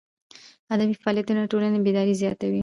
[0.73, 2.59] ادبي فعالیتونه د ټولني بیداري زیاتوي.